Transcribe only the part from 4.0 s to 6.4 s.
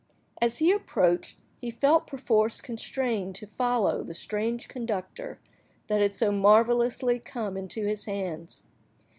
the strange conductor, that had so